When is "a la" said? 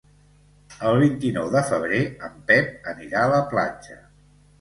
3.25-3.43